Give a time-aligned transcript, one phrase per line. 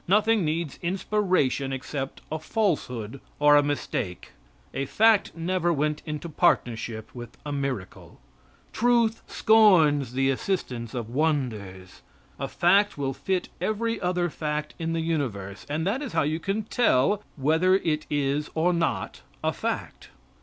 [0.07, 4.31] Nothing needs inspiration except a falsehood or a mistake.
[4.73, 8.19] A fact never went into partnership with a miracle.
[8.73, 12.01] Truth scorns the assistance of wonders.
[12.39, 16.39] A fact will fit every other fact in the universe, and that is how you
[16.39, 20.09] can tell whether it is or not a fact.